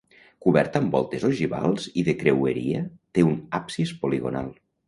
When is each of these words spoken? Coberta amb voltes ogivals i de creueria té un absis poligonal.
Coberta 0.45 0.79
amb 0.83 0.95
voltes 0.95 1.25
ogivals 1.29 1.87
i 2.03 2.05
de 2.09 2.17
creueria 2.23 2.81
té 3.19 3.29
un 3.29 3.39
absis 3.63 3.97
poligonal. 4.05 4.53